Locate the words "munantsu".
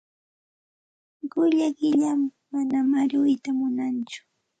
3.59-4.19